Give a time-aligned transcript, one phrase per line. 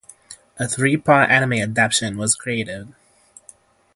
[0.57, 2.95] A three-part anime adaption was created.